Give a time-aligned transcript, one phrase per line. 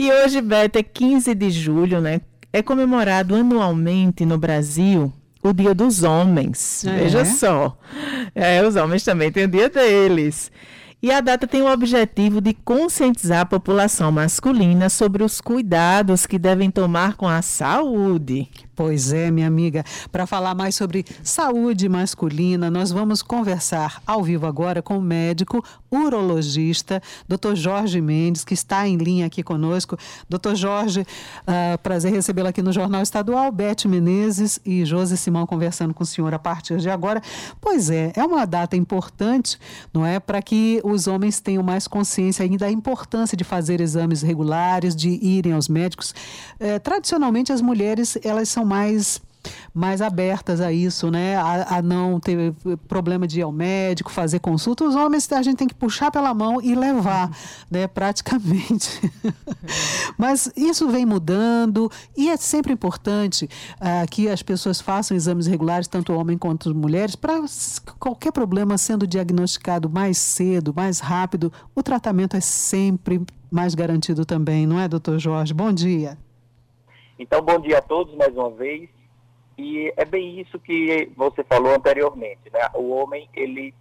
[0.00, 2.22] E hoje, Beto, é 15 de julho, né?
[2.50, 6.86] É comemorado anualmente no Brasil o Dia dos Homens.
[6.86, 6.96] É.
[7.00, 7.76] Veja só.
[8.34, 10.50] É, os homens também têm o dia deles.
[11.02, 16.38] E a data tem o objetivo de conscientizar a população masculina sobre os cuidados que
[16.38, 18.48] devem tomar com a saúde.
[18.80, 19.84] Pois é, minha amiga.
[20.10, 25.62] Para falar mais sobre saúde masculina, nós vamos conversar ao vivo agora com o médico
[25.90, 27.56] urologista, Dr.
[27.56, 29.98] Jorge Mendes, que está em linha aqui conosco.
[30.30, 30.54] Dr.
[30.54, 33.52] Jorge, uh, prazer recebê-lo aqui no Jornal Estadual.
[33.52, 37.20] Beth Menezes e Josi Simão conversando com o senhor a partir de agora.
[37.60, 39.58] Pois é, é uma data importante,
[39.92, 40.18] não é?
[40.18, 45.10] Para que os homens tenham mais consciência ainda da importância de fazer exames regulares, de
[45.22, 46.14] irem aos médicos.
[46.58, 49.20] Eh, tradicionalmente, as mulheres, elas são mais
[49.72, 51.36] mais abertas a isso, né?
[51.36, 52.52] A, a, não ter
[52.86, 54.84] problema de ir ao médico, fazer consulta.
[54.84, 57.30] Os homens a gente tem que puxar pela mão e levar,
[57.70, 57.86] né?
[57.86, 59.00] Praticamente.
[60.18, 65.88] Mas isso vem mudando e é sempre importante uh, que as pessoas façam exames regulares,
[65.88, 67.42] tanto homem quanto mulheres, para
[67.98, 74.66] qualquer problema sendo diagnosticado mais cedo, mais rápido, o tratamento é sempre mais garantido também,
[74.66, 75.54] não é, doutor Jorge?
[75.54, 76.18] Bom dia.
[77.22, 78.88] Então, bom dia a todos mais uma vez.
[79.58, 82.60] E é bem isso que você falou anteriormente, né?
[82.72, 83.74] O homem, ele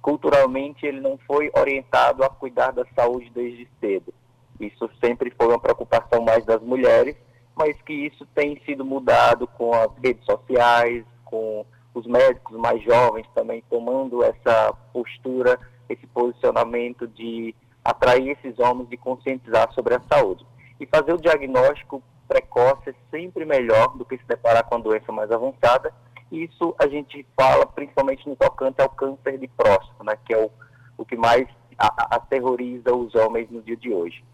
[0.00, 4.14] culturalmente, ele não foi orientado a cuidar da saúde desde cedo.
[4.60, 7.16] Isso sempre foi uma preocupação mais das mulheres,
[7.56, 13.26] mas que isso tem sido mudado com as redes sociais, com os médicos mais jovens
[13.34, 17.52] também tomando essa postura, esse posicionamento de
[17.84, 20.46] atrair esses homens e conscientizar sobre a saúde.
[20.78, 25.10] E fazer o diagnóstico precoce é sempre melhor do que se deparar com a doença
[25.12, 25.92] mais avançada.
[26.30, 30.50] Isso a gente fala principalmente no tocante ao câncer de próstata, né, que é o,
[30.98, 31.46] o que mais
[31.78, 34.24] a, aterroriza os homens no dia de hoje.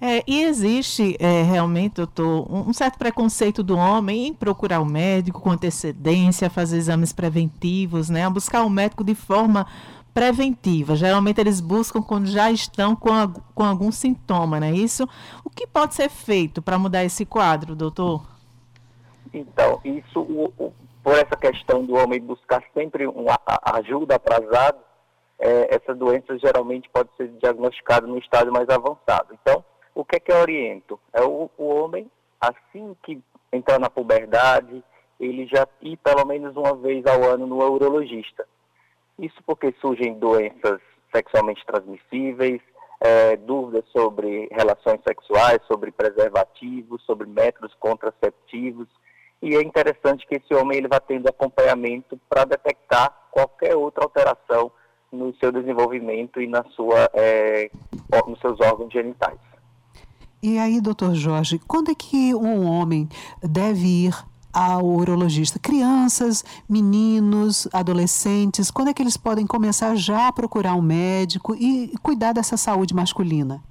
[0.00, 5.40] É, e existe é, realmente, doutor, um, certo preconceito do homem em procurar o médico
[5.40, 9.66] com antecedência, fazer exames preventivos, né, buscar o médico de forma
[10.18, 10.96] preventiva.
[10.96, 15.08] Geralmente eles buscam quando já estão com, a, com algum sintoma, não é isso?
[15.44, 18.26] O que pode ser feito para mudar esse quadro, doutor?
[19.32, 20.72] Então, isso, o, o,
[21.04, 24.78] por essa questão do homem buscar sempre uma ajuda atrasada,
[25.38, 29.38] é, essa doença geralmente pode ser diagnosticada no estágio mais avançado.
[29.40, 29.64] Então,
[29.94, 30.98] o que é que eu oriento?
[31.12, 34.82] É o, o homem, assim que entrar na puberdade,
[35.20, 38.44] ele já ir pelo menos uma vez ao ano no urologista
[39.18, 40.80] isso porque surgem doenças
[41.14, 42.60] sexualmente transmissíveis,
[43.00, 48.88] é, dúvidas sobre relações sexuais, sobre preservativos, sobre métodos contraceptivos.
[49.40, 54.70] E é interessante que esse homem ele vá tendo acompanhamento para detectar qualquer outra alteração
[55.12, 57.70] no seu desenvolvimento e na sua, é,
[58.26, 59.38] nos seus órgãos genitais.
[60.42, 63.08] E aí, doutor Jorge, quando é que um homem
[63.42, 64.14] deve ir
[64.58, 65.56] ao urologista?
[65.60, 71.92] Crianças, meninos, adolescentes, quando é que eles podem começar já a procurar um médico e
[72.02, 73.62] cuidar dessa saúde masculina?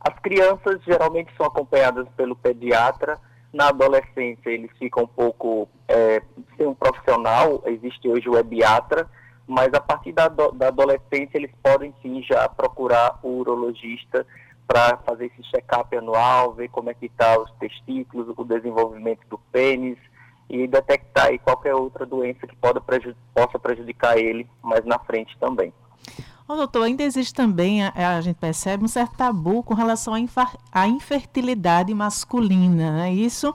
[0.00, 3.16] As crianças geralmente são acompanhadas pelo pediatra.
[3.52, 6.20] Na adolescência, eles ficam um pouco é,
[6.56, 9.08] sem um profissional, existe hoje o ebiatra,
[9.46, 14.26] mas a partir da, da adolescência, eles podem sim já procurar o urologista
[14.72, 19.36] para fazer esse check-up anual, ver como é que está os testículos, o desenvolvimento do
[19.52, 19.98] pênis
[20.48, 22.80] e detectar aí qualquer outra doença que pode
[23.34, 25.74] possa prejudicar ele mais na frente também.
[26.48, 30.14] Ô, doutor, ainda existe também, a, a, gente percebe, um certo tabu com relação
[30.72, 32.92] à infertilidade masculina.
[32.92, 33.12] Né?
[33.12, 33.54] Isso,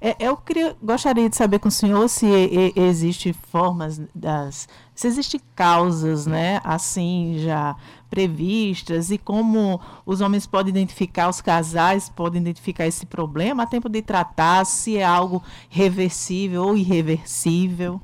[0.00, 4.68] é, eu queria, gostaria de saber com o senhor se e, existe formas das.
[4.94, 7.74] se existem causas, né, assim, já
[8.08, 13.88] previstas e como os homens podem identificar, os casais podem identificar esse problema a tempo
[13.88, 18.00] de tratar, se é algo reversível ou irreversível.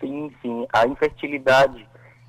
[0.00, 0.66] Sim, sim.
[0.72, 1.86] A infertilidade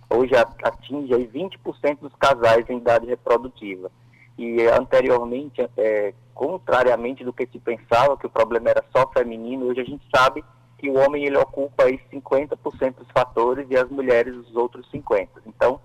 [0.10, 0.34] hoje
[0.64, 3.90] atinge aí 20% dos casais em idade reprodutiva.
[4.38, 9.82] E anteriormente, é, contrariamente do que se pensava, que o problema era só feminino, hoje
[9.82, 10.44] a gente sabe
[10.78, 15.28] que o homem ele ocupa aí 50% dos fatores e as mulheres os outros 50%.
[15.46, 15.80] Então,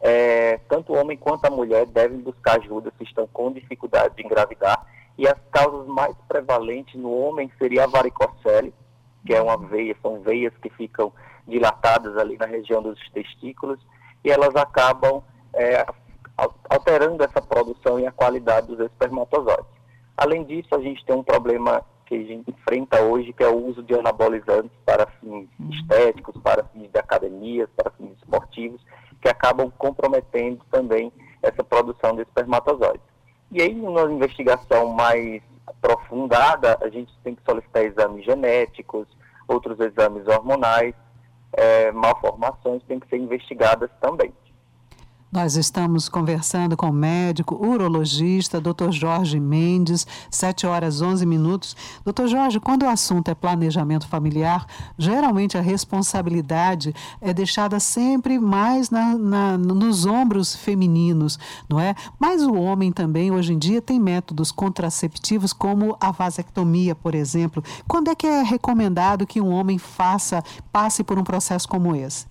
[0.00, 4.24] é, tanto o homem quanto a mulher devem buscar ajuda se estão com dificuldade de
[4.24, 4.86] engravidar.
[5.18, 8.72] E as causas mais prevalentes no homem seria a varicocele,
[9.26, 11.12] que é uma veia, são veias que ficam
[11.46, 13.78] dilatadas ali na região dos testículos,
[14.24, 15.22] e elas acabam
[15.54, 15.84] é,
[16.68, 19.66] alterando essa produção e a qualidade dos espermatozoides.
[20.16, 23.66] Além disso, a gente tem um problema que a gente enfrenta hoje, que é o
[23.66, 25.70] uso de anabolizantes para fins uhum.
[25.70, 28.80] estéticos, para fins de academias, para fins esportivos,
[29.20, 31.12] que acabam comprometendo também
[31.42, 33.00] essa produção de espermatozoides.
[33.50, 39.06] E aí, numa investigação mais aprofundada, a gente tem que solicitar exames genéticos,
[39.48, 40.94] outros exames hormonais,
[41.52, 44.32] é, malformações têm que ser investigadas também.
[45.32, 48.90] Nós estamos conversando com o médico urologista, Dr.
[48.90, 51.76] Jorge Mendes, 7 horas 11 minutos.
[52.04, 52.26] Dr.
[52.26, 54.66] Jorge, quando o assunto é planejamento familiar,
[54.98, 61.38] geralmente a responsabilidade é deixada sempre mais na, na, nos ombros femininos,
[61.68, 61.94] não é?
[62.18, 67.62] Mas o homem também, hoje em dia, tem métodos contraceptivos como a vasectomia, por exemplo.
[67.86, 70.42] Quando é que é recomendado que um homem faça,
[70.72, 72.26] passe por um processo como esse?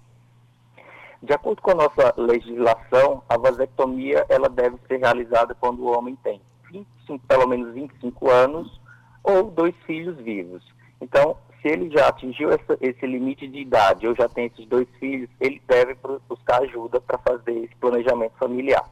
[1.21, 6.15] De acordo com a nossa legislação, a vasectomia ela deve ser realizada quando o homem
[6.23, 8.79] tem 25, pelo menos 25 anos
[9.23, 10.63] ou dois filhos vivos.
[11.01, 14.87] Então, se ele já atingiu essa, esse limite de idade ou já tem esses dois
[14.97, 18.89] filhos, ele deve buscar ajuda para fazer esse planejamento familiar.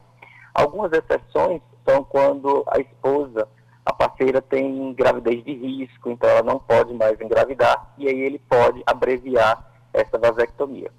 [0.52, 3.48] Algumas exceções são quando a esposa,
[3.86, 8.38] a parceira tem gravidez de risco, então ela não pode mais engravidar, e aí ele
[8.38, 10.90] pode abreviar essa vasectomia.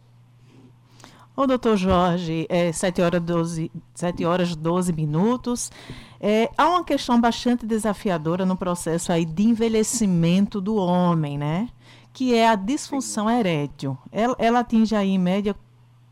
[1.40, 5.72] Ô, doutor Jorge, é 7 horas 12, 7 horas 12 minutos.
[6.20, 11.70] É, há uma questão bastante desafiadora no processo aí de envelhecimento do homem, né?
[12.12, 13.98] Que é a disfunção erétil.
[14.12, 15.56] Ela, ela atinge aí, em média,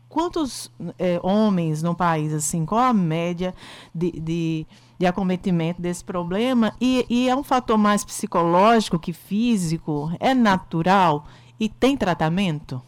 [0.08, 2.64] quantos é, homens no país, assim?
[2.64, 3.54] Qual a média
[3.94, 4.66] de, de,
[4.98, 6.72] de acometimento desse problema?
[6.80, 10.10] E, e é um fator mais psicológico que físico?
[10.18, 11.26] É natural?
[11.60, 12.80] E tem tratamento?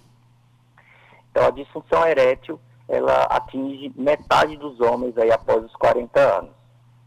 [1.41, 6.51] Então, a disfunção erétil, ela atinge metade dos homens aí após os 40 anos.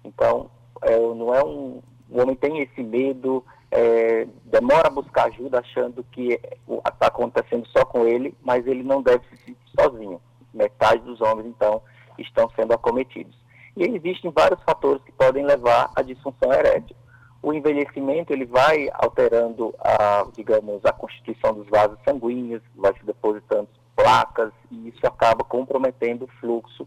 [0.04, 0.50] Então,
[0.82, 1.84] é, não é um...
[2.10, 7.86] O homem tem esse medo, é, demora a buscar ajuda achando que está acontecendo só
[7.86, 10.20] com ele, mas ele não deve se sentir sozinho.
[10.52, 11.80] Metade dos homens, então,
[12.18, 13.38] estão sendo acometidos.
[13.78, 16.96] E existem vários fatores que podem levar à disfunção erétil.
[17.40, 23.68] O envelhecimento ele vai alterando a, digamos, a constituição dos vasos sanguíneos, vai se depositando
[24.04, 26.86] placas e isso acaba comprometendo o fluxo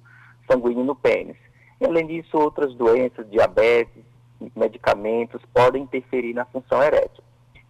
[0.51, 1.37] sanguíneo no pênis.
[1.81, 4.05] E, além disso, outras doenças, diabetes,
[4.55, 7.25] medicamentos podem interferir na função erétil.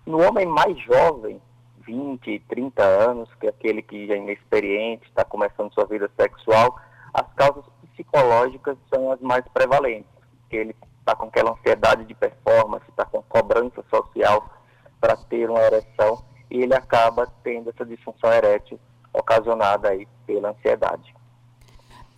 [0.05, 1.41] No homem mais jovem,
[1.87, 6.77] 20, 30 anos, que é aquele que já é inexperiente, está começando sua vida sexual,
[7.15, 10.11] as causas psicológicas são as mais prevalentes,
[10.41, 14.51] porque ele está com aquela ansiedade de performance, está com cobrança social
[15.01, 18.79] para ter uma ereção e ele acaba tendo essa disfunção erétil
[19.17, 21.15] ocasionada aí pela ansiedade.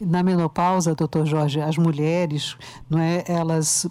[0.00, 2.56] Na menopausa, doutor Jorge, as mulheres,
[2.88, 3.84] não é, elas,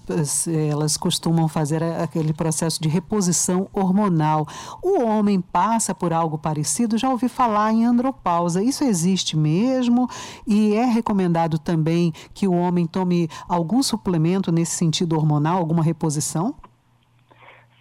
[0.71, 4.48] elas costumam fazer aquele processo de reposição hormonal.
[4.81, 8.63] O homem passa por algo parecido, já ouvi falar em andropausa.
[8.63, 10.07] Isso existe mesmo?
[10.48, 16.56] E é recomendado também que o homem tome algum suplemento nesse sentido hormonal, alguma reposição?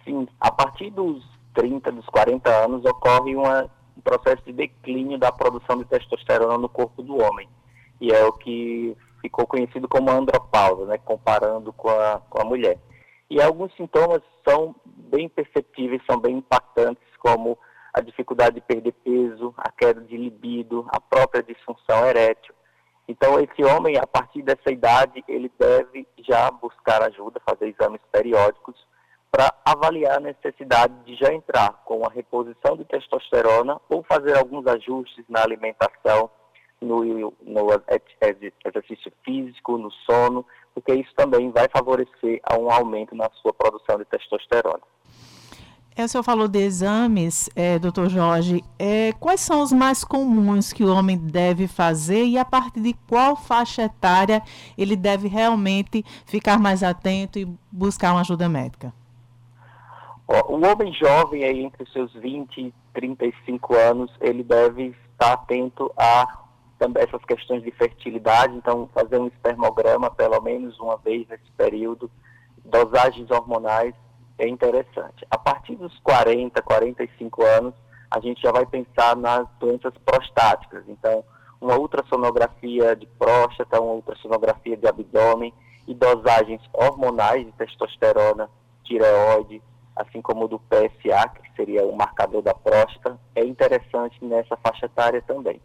[0.03, 5.31] Sim, a partir dos 30, dos 40 anos, ocorre uma um processo de declínio da
[5.31, 7.49] produção de testosterona no corpo do homem.
[7.99, 12.77] E é o que ficou conhecido como andropausa, né, comparando com a, com a mulher.
[13.29, 17.57] E alguns sintomas são bem perceptíveis, são bem impactantes, como
[17.93, 22.53] a dificuldade de perder peso, a queda de libido, a própria disfunção erétil.
[23.07, 28.75] Então, esse homem, a partir dessa idade, ele deve já buscar ajuda, fazer exames periódicos
[29.37, 34.65] para avaliar a necessidade de já entrar com a reposição de testosterona ou fazer alguns
[34.65, 36.27] ajustes na alimentação,
[36.81, 37.03] no,
[37.43, 37.67] no
[38.65, 43.99] exercício físico, no sono, porque isso também vai favorecer a um aumento na sua produção
[43.99, 44.81] de testosterona.
[45.95, 48.63] É, o senhor falou de exames, é, doutor Jorge.
[48.79, 52.93] É, quais são os mais comuns que o homem deve fazer e a partir de
[53.07, 54.41] qual faixa etária
[54.75, 58.91] ele deve realmente ficar mais atento e buscar uma ajuda médica?
[60.27, 66.43] O homem jovem, aí, entre seus 20 e 35 anos, ele deve estar atento a
[66.77, 72.11] também essas questões de fertilidade, então fazer um espermograma pelo menos uma vez nesse período,
[72.63, 73.95] dosagens hormonais
[74.37, 75.25] é interessante.
[75.31, 77.73] A partir dos 40, 45 anos,
[78.11, 81.23] a gente já vai pensar nas doenças prostáticas, então
[81.59, 85.53] uma ultrassonografia de próstata, uma ultrassonografia de abdômen
[85.87, 88.49] e dosagens hormonais de testosterona,
[88.83, 89.61] tireoide,
[89.97, 94.85] assim como o do PSA, que seria o marcador da próstata, é interessante nessa faixa
[94.85, 95.59] etária também.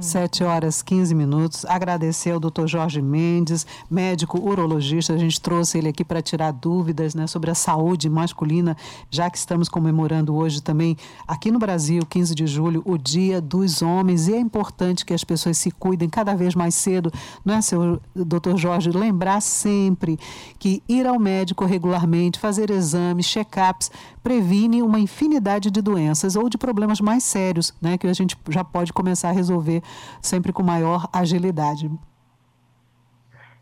[0.00, 1.64] 7 horas 15 minutos.
[1.64, 5.12] Agradecer ao doutor Jorge Mendes, médico urologista.
[5.12, 8.76] A gente trouxe ele aqui para tirar dúvidas né, sobre a saúde masculina,
[9.10, 13.82] já que estamos comemorando hoje também, aqui no Brasil, 15 de julho, o Dia dos
[13.82, 14.28] Homens.
[14.28, 17.12] E é importante que as pessoas se cuidem cada vez mais cedo,
[17.44, 18.90] não é, seu doutor Jorge?
[18.90, 20.18] Lembrar sempre
[20.58, 23.90] que ir ao médico regularmente, fazer exames, check-ups,
[24.22, 28.62] previne uma infinidade de doenças ou de problemas mais sérios, né, que a gente já
[28.62, 29.82] pode começar a resolver
[30.20, 31.90] sempre com maior agilidade.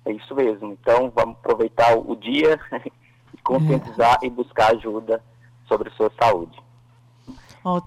[0.04, 0.72] É isso mesmo.
[0.72, 2.58] Então, vamos aproveitar o dia
[3.34, 4.26] e conscientizar é.
[4.26, 5.22] e buscar ajuda
[5.66, 6.66] sobre a sua saúde.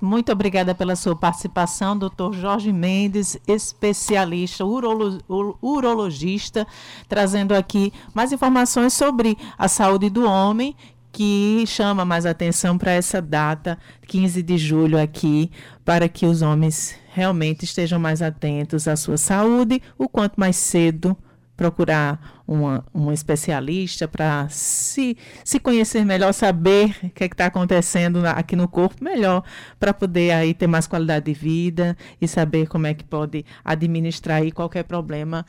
[0.02, 5.20] Muito obrigada pela sua participação, doutor Jorge Mendes, especialista, urolo,
[5.62, 6.68] urologista,
[7.08, 10.76] trazendo aqui mais informações sobre a saúde do homem
[11.20, 15.52] que chama mais atenção para essa data, 15 de julho aqui,
[15.84, 21.18] para que os homens realmente estejam mais atentos à sua saúde, o quanto mais cedo
[21.60, 28.26] procurar uma, um especialista para se, se conhecer melhor, saber o que é está acontecendo
[28.26, 29.44] aqui no corpo melhor,
[29.78, 34.42] para poder aí ter mais qualidade de vida e saber como é que pode administrar
[34.54, 35.46] qualquer problema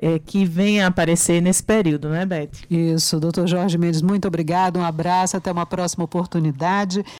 [0.00, 2.48] é, que venha a aparecer nesse período, né, Beth?
[2.70, 7.04] Isso, doutor Jorge Mendes, muito obrigado, um abraço, até uma próxima oportunidade.